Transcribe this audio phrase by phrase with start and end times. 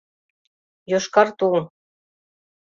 [0.91, 1.61] Йошкар тул